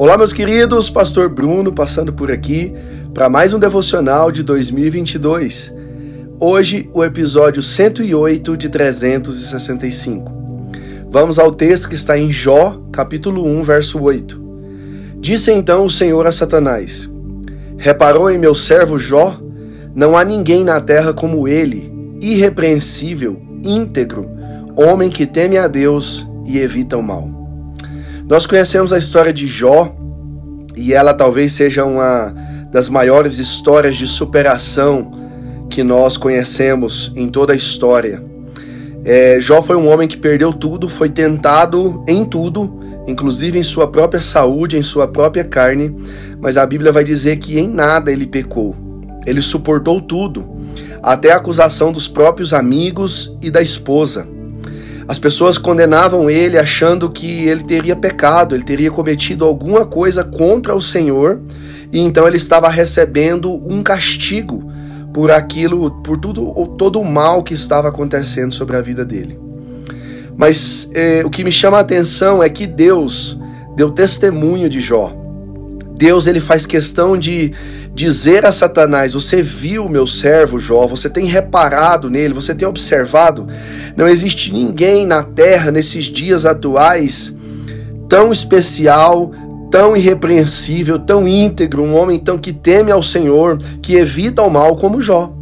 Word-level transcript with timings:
Olá, 0.00 0.16
meus 0.16 0.32
queridos, 0.32 0.88
Pastor 0.88 1.28
Bruno 1.28 1.74
passando 1.74 2.10
por 2.10 2.32
aqui 2.32 2.72
para 3.12 3.28
mais 3.28 3.52
um 3.52 3.58
devocional 3.58 4.32
de 4.32 4.42
2022. 4.42 5.74
Hoje, 6.40 6.88
o 6.94 7.04
episódio 7.04 7.62
108 7.62 8.56
de 8.56 8.70
365. 8.70 10.32
Vamos 11.10 11.38
ao 11.38 11.52
texto 11.52 11.86
que 11.86 11.94
está 11.94 12.16
em 12.16 12.32
Jó, 12.32 12.80
capítulo 12.90 13.44
1, 13.44 13.62
verso 13.62 14.02
8. 14.02 14.40
Disse 15.16 15.52
então 15.52 15.84
o 15.84 15.90
Senhor 15.90 16.26
a 16.26 16.32
Satanás: 16.32 17.06
Reparou 17.76 18.30
em 18.30 18.38
meu 18.38 18.54
servo 18.54 18.96
Jó? 18.96 19.38
Não 19.94 20.16
há 20.16 20.24
ninguém 20.24 20.64
na 20.64 20.80
terra 20.80 21.12
como 21.12 21.46
ele, 21.46 21.92
irrepreensível, 22.22 23.38
íntegro, 23.62 24.26
homem 24.74 25.10
que 25.10 25.26
teme 25.26 25.58
a 25.58 25.68
Deus 25.68 26.26
e 26.46 26.58
evita 26.58 26.96
o 26.96 27.02
mal. 27.02 27.39
Nós 28.30 28.46
conhecemos 28.46 28.92
a 28.92 28.98
história 28.98 29.32
de 29.32 29.44
Jó 29.44 29.92
e 30.76 30.94
ela 30.94 31.12
talvez 31.12 31.52
seja 31.52 31.84
uma 31.84 32.32
das 32.70 32.88
maiores 32.88 33.40
histórias 33.40 33.96
de 33.96 34.06
superação 34.06 35.10
que 35.68 35.82
nós 35.82 36.16
conhecemos 36.16 37.12
em 37.16 37.26
toda 37.26 37.52
a 37.52 37.56
história. 37.56 38.22
É, 39.04 39.40
Jó 39.40 39.60
foi 39.60 39.74
um 39.74 39.88
homem 39.88 40.06
que 40.06 40.16
perdeu 40.16 40.52
tudo, 40.52 40.88
foi 40.88 41.08
tentado 41.08 42.04
em 42.06 42.24
tudo, 42.24 42.80
inclusive 43.04 43.58
em 43.58 43.64
sua 43.64 43.88
própria 43.88 44.20
saúde, 44.20 44.76
em 44.76 44.82
sua 44.82 45.08
própria 45.08 45.42
carne, 45.42 45.92
mas 46.40 46.56
a 46.56 46.64
Bíblia 46.64 46.92
vai 46.92 47.02
dizer 47.02 47.38
que 47.38 47.58
em 47.58 47.66
nada 47.66 48.12
ele 48.12 48.28
pecou. 48.28 48.76
Ele 49.26 49.42
suportou 49.42 50.00
tudo, 50.00 50.48
até 51.02 51.32
a 51.32 51.36
acusação 51.36 51.90
dos 51.90 52.06
próprios 52.06 52.54
amigos 52.54 53.36
e 53.42 53.50
da 53.50 53.60
esposa. 53.60 54.28
As 55.10 55.18
pessoas 55.18 55.58
condenavam 55.58 56.30
ele 56.30 56.56
achando 56.56 57.10
que 57.10 57.48
ele 57.48 57.64
teria 57.64 57.96
pecado, 57.96 58.54
ele 58.54 58.62
teria 58.62 58.92
cometido 58.92 59.44
alguma 59.44 59.84
coisa 59.84 60.22
contra 60.22 60.72
o 60.72 60.80
Senhor, 60.80 61.40
e 61.92 61.98
então 61.98 62.28
ele 62.28 62.36
estava 62.36 62.68
recebendo 62.68 63.52
um 63.52 63.82
castigo 63.82 64.72
por 65.12 65.32
aquilo, 65.32 65.90
por 66.02 66.16
tudo, 66.16 66.54
todo 66.78 67.00
o 67.00 67.04
mal 67.04 67.42
que 67.42 67.54
estava 67.54 67.88
acontecendo 67.88 68.54
sobre 68.54 68.76
a 68.76 68.80
vida 68.80 69.04
dele. 69.04 69.36
Mas 70.36 70.88
eh, 70.94 71.22
o 71.24 71.28
que 71.28 71.42
me 71.42 71.50
chama 71.50 71.78
a 71.78 71.80
atenção 71.80 72.40
é 72.40 72.48
que 72.48 72.64
Deus 72.64 73.36
deu 73.74 73.90
testemunho 73.90 74.68
de 74.68 74.78
Jó. 74.78 75.12
Deus 76.00 76.26
ele 76.26 76.40
faz 76.40 76.64
questão 76.64 77.14
de 77.14 77.52
dizer 77.94 78.46
a 78.46 78.52
Satanás: 78.52 79.12
Você 79.12 79.42
viu 79.42 79.86
meu 79.86 80.06
servo 80.06 80.58
Jó, 80.58 80.86
você 80.86 81.10
tem 81.10 81.26
reparado 81.26 82.08
nele, 82.08 82.32
você 82.32 82.54
tem 82.54 82.66
observado. 82.66 83.46
Não 83.94 84.08
existe 84.08 84.50
ninguém 84.50 85.06
na 85.06 85.22
terra 85.22 85.70
nesses 85.70 86.06
dias 86.06 86.46
atuais 86.46 87.36
tão 88.08 88.32
especial, 88.32 89.30
tão 89.70 89.94
irrepreensível, 89.94 90.98
tão 90.98 91.28
íntegro, 91.28 91.82
um 91.82 91.94
homem 91.94 92.18
tão 92.18 92.38
que 92.38 92.54
teme 92.54 92.90
ao 92.90 93.02
Senhor, 93.02 93.58
que 93.82 93.96
evita 93.96 94.40
o 94.40 94.50
mal 94.50 94.76
como 94.76 95.02
Jó. 95.02 95.34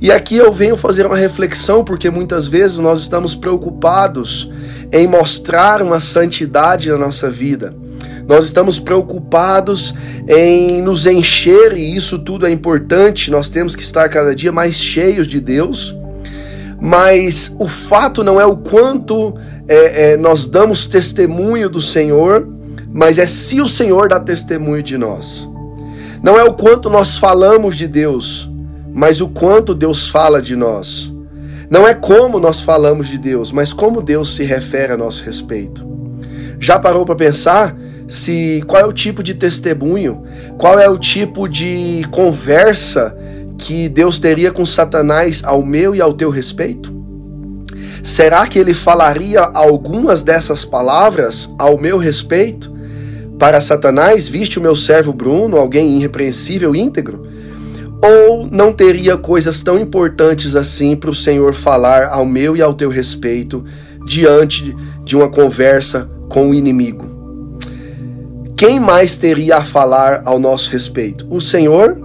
E 0.00 0.12
aqui 0.12 0.36
eu 0.36 0.52
venho 0.52 0.76
fazer 0.76 1.06
uma 1.06 1.16
reflexão, 1.16 1.82
porque 1.82 2.08
muitas 2.08 2.46
vezes 2.46 2.78
nós 2.78 3.00
estamos 3.00 3.34
preocupados 3.34 4.48
em 4.92 5.08
mostrar 5.08 5.82
uma 5.82 5.98
santidade 5.98 6.88
na 6.88 6.96
nossa 6.96 7.28
vida. 7.28 7.74
Nós 8.28 8.46
estamos 8.46 8.78
preocupados 8.78 9.94
em 10.28 10.82
nos 10.82 11.06
encher, 11.06 11.76
e 11.76 11.94
isso 11.94 12.18
tudo 12.18 12.46
é 12.46 12.50
importante, 12.50 13.30
nós 13.30 13.48
temos 13.48 13.76
que 13.76 13.82
estar 13.82 14.08
cada 14.08 14.34
dia 14.34 14.50
mais 14.50 14.74
cheios 14.76 15.26
de 15.26 15.40
Deus. 15.40 15.96
Mas 16.80 17.54
o 17.58 17.66
fato 17.66 18.22
não 18.22 18.40
é 18.40 18.44
o 18.44 18.56
quanto 18.56 19.34
é, 19.68 20.12
é, 20.12 20.16
nós 20.16 20.46
damos 20.46 20.86
testemunho 20.86 21.70
do 21.70 21.80
Senhor, 21.80 22.48
mas 22.92 23.18
é 23.18 23.26
se 23.26 23.60
o 23.60 23.66
Senhor 23.66 24.08
dá 24.08 24.20
testemunho 24.20 24.82
de 24.82 24.98
nós. 24.98 25.48
Não 26.22 26.38
é 26.38 26.44
o 26.44 26.54
quanto 26.54 26.90
nós 26.90 27.16
falamos 27.16 27.76
de 27.76 27.86
Deus, 27.86 28.50
mas 28.92 29.20
o 29.20 29.28
quanto 29.28 29.74
Deus 29.74 30.08
fala 30.08 30.42
de 30.42 30.56
nós. 30.56 31.12
Não 31.70 31.86
é 31.86 31.94
como 31.94 32.38
nós 32.38 32.60
falamos 32.60 33.08
de 33.08 33.18
Deus, 33.18 33.52
mas 33.52 33.72
como 33.72 34.02
Deus 34.02 34.34
se 34.34 34.44
refere 34.44 34.92
a 34.92 34.96
nosso 34.96 35.24
respeito. 35.24 35.86
Já 36.58 36.78
parou 36.78 37.04
para 37.04 37.14
pensar 37.14 37.76
se 38.08 38.62
qual 38.66 38.82
é 38.82 38.86
o 38.86 38.92
tipo 38.92 39.22
de 39.22 39.34
testemunho, 39.34 40.22
qual 40.56 40.78
é 40.78 40.88
o 40.88 40.98
tipo 40.98 41.48
de 41.48 42.04
conversa 42.10 43.16
que 43.58 43.88
Deus 43.88 44.18
teria 44.18 44.52
com 44.52 44.64
Satanás 44.64 45.42
ao 45.44 45.62
meu 45.62 45.94
e 45.94 46.00
ao 46.00 46.12
teu 46.12 46.30
respeito? 46.30 46.94
Será 48.02 48.46
que 48.46 48.58
ele 48.58 48.72
falaria 48.72 49.40
algumas 49.40 50.22
dessas 50.22 50.64
palavras 50.64 51.52
ao 51.58 51.76
meu 51.76 51.98
respeito? 51.98 52.72
Para 53.38 53.60
Satanás, 53.60 54.28
viste 54.28 54.58
o 54.58 54.62
meu 54.62 54.76
servo 54.76 55.12
Bruno, 55.12 55.56
alguém 55.56 55.96
irrepreensível, 55.96 56.74
íntegro? 56.76 57.26
Ou 58.02 58.46
não 58.46 58.72
teria 58.72 59.16
coisas 59.16 59.62
tão 59.62 59.78
importantes 59.78 60.54
assim 60.54 60.94
para 60.94 61.10
o 61.10 61.14
Senhor 61.14 61.52
falar 61.52 62.04
ao 62.04 62.24
meu 62.24 62.56
e 62.56 62.62
ao 62.62 62.74
teu 62.74 62.88
respeito 62.88 63.64
diante 64.06 64.74
de 65.04 65.16
uma 65.16 65.28
conversa 65.28 66.08
com 66.28 66.50
o 66.50 66.54
inimigo? 66.54 67.15
Quem 68.56 68.80
mais 68.80 69.18
teria 69.18 69.56
a 69.56 69.64
falar 69.64 70.22
ao 70.24 70.38
nosso 70.38 70.70
respeito? 70.70 71.26
O 71.28 71.42
Senhor 71.42 71.98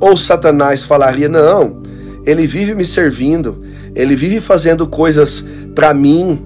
ou 0.00 0.16
Satanás 0.16 0.82
falaria: 0.82 1.28
Não, 1.28 1.82
ele 2.24 2.46
vive 2.46 2.74
me 2.74 2.84
servindo, 2.84 3.62
ele 3.94 4.16
vive 4.16 4.40
fazendo 4.40 4.86
coisas 4.86 5.44
para 5.74 5.92
mim. 5.92 6.42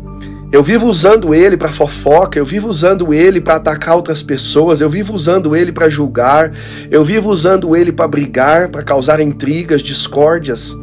Eu 0.50 0.62
vivo 0.62 0.86
usando 0.86 1.34
ele 1.34 1.56
para 1.56 1.72
fofoca, 1.72 2.38
eu 2.38 2.44
vivo 2.44 2.68
usando 2.68 3.14
ele 3.14 3.40
para 3.40 3.54
atacar 3.54 3.96
outras 3.96 4.22
pessoas, 4.22 4.82
eu 4.82 4.90
vivo 4.90 5.14
usando 5.14 5.56
ele 5.56 5.72
para 5.72 5.88
julgar, 5.88 6.52
eu 6.90 7.02
vivo 7.02 7.30
usando 7.30 7.74
ele 7.74 7.90
para 7.90 8.06
brigar, 8.06 8.68
para 8.68 8.82
causar 8.82 9.18
intrigas, 9.20 9.80
discórdias. 9.80 10.76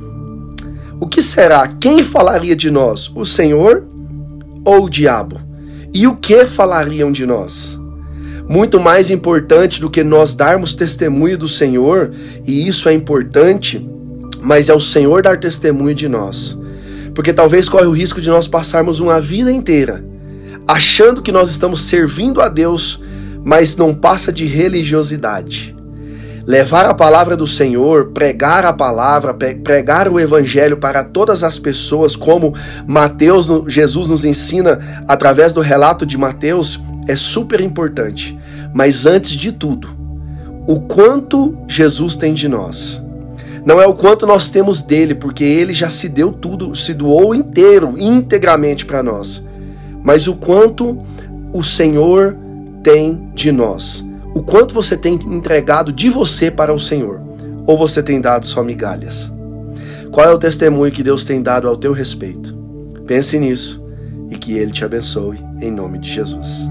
O 1.00 1.06
que 1.06 1.22
será? 1.22 1.68
Quem 1.68 2.02
falaria 2.02 2.56
de 2.56 2.72
nós? 2.72 3.12
O 3.14 3.26
Senhor 3.26 3.86
ou 4.66 4.86
o 4.86 4.90
diabo? 4.90 5.40
E 5.94 6.08
o 6.08 6.16
que 6.16 6.46
falariam 6.46 7.12
de 7.12 7.28
nós? 7.28 7.79
Muito 8.50 8.80
mais 8.80 9.10
importante 9.10 9.80
do 9.80 9.90
que 9.90 10.04
nós 10.04 10.34
darmos 10.34 10.76
testemunho 10.76 11.38
do 11.38 11.48
Senhor, 11.48 12.12
e 12.46 12.68
isso 12.68 12.90
é 12.90 12.94
importante, 12.94 13.88
mas 14.42 14.68
é 14.68 14.74
o 14.74 14.82
Senhor 14.82 15.22
dar 15.22 15.40
testemunho 15.40 15.96
de 15.96 16.10
nós. 16.10 16.58
Porque 17.14 17.32
talvez 17.32 17.70
corre 17.70 17.86
o 17.86 17.92
risco 17.92 18.20
de 18.20 18.30
nós 18.30 18.48
passarmos 18.48 19.00
uma 19.00 19.22
vida 19.22 19.52
inteira 19.52 20.10
achando 20.70 21.24
que 21.24 21.32
nós 21.32 21.50
estamos 21.50 21.82
servindo 21.82 22.40
a 22.44 22.48
Deus, 22.48 23.02
mas 23.44 23.76
não 23.76 23.92
passa 23.92 24.32
de 24.32 24.46
religiosidade. 24.46 25.76
Levar 26.46 26.86
a 26.86 26.94
palavra 26.94 27.36
do 27.36 27.48
Senhor, 27.48 28.12
pregar 28.12 28.64
a 28.64 28.72
palavra, 28.72 29.34
pregar 29.34 30.08
o 30.08 30.20
evangelho 30.20 30.78
para 30.78 31.04
todas 31.04 31.44
as 31.44 31.58
pessoas, 31.58 32.16
como 32.16 32.54
Mateus, 32.86 33.48
Jesus 33.68 34.08
nos 34.08 34.24
ensina 34.24 34.78
através 35.08 35.54
do 35.54 35.60
relato 35.60 36.06
de 36.06 36.20
Mateus, 36.20 36.80
é 37.10 37.16
super 37.16 37.60
importante. 37.60 38.38
Mas 38.72 39.08
antes 39.08 39.32
de 39.32 39.52
tudo, 39.52 39.90
o 40.68 40.80
quanto 40.82 41.58
Jesus 41.68 42.16
tem 42.16 42.36
de 42.36 42.48
nós. 42.48 43.04
Não 43.66 43.82
é 43.82 43.88
o 43.88 43.96
quanto 43.96 44.28
nós 44.28 44.52
temos 44.52 44.84
dele, 44.84 45.16
porque 45.16 45.44
ele 45.44 45.74
já 45.74 45.90
se 45.90 46.08
deu 46.08 46.32
tudo, 46.32 46.76
se 46.76 46.94
doou 46.94 47.34
inteiro, 47.34 47.96
integramente 47.98 48.86
para 48.86 49.02
nós. 49.02 49.44
Mas 50.04 50.28
o 50.28 50.36
quanto 50.36 51.00
o 51.52 51.64
Senhor 51.64 52.38
tem 52.84 53.30
de 53.34 53.52
nós. 53.52 54.06
O 54.36 54.44
quanto 54.44 54.74
você 54.74 54.96
tem 54.96 55.16
entregado 55.16 55.92
de 55.92 56.12
você 56.12 56.52
para 56.52 56.72
o 56.72 56.80
Senhor. 56.80 57.20
Ou 57.66 57.76
você 57.76 58.04
tem 58.04 58.22
dado 58.22 58.46
só 58.46 58.64
migalhas. 58.64 59.32
Qual 60.12 60.28
é 60.28 60.32
o 60.32 60.38
testemunho 60.38 60.92
que 60.92 61.04
Deus 61.04 61.24
tem 61.24 61.42
dado 61.42 61.68
ao 61.68 61.76
teu 61.76 61.92
respeito? 61.92 62.56
Pense 63.08 63.40
nisso 63.40 63.84
e 64.30 64.38
que 64.38 64.54
Ele 64.54 64.72
te 64.72 64.86
abençoe 64.86 65.40
em 65.60 65.72
nome 65.72 65.98
de 65.98 66.12
Jesus. 66.12 66.70